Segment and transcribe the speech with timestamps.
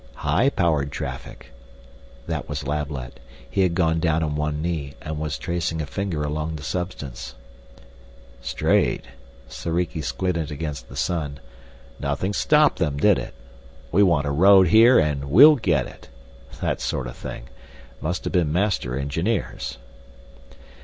[0.15, 1.51] "High powered traffic"
[2.27, 3.19] That was Lablet.
[3.47, 7.35] He had gone down on one knee and was tracing a finger along the substance.
[8.41, 9.05] "Straight"
[9.47, 11.39] Soriki squinted against the sun.
[11.99, 13.35] "Nothing stopped them, did it?
[13.91, 16.09] We want a road here and we'll get it!
[16.61, 17.49] That sort of thing.
[18.01, 19.77] Must have been master engineers."